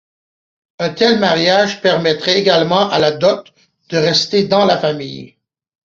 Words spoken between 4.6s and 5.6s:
la famille.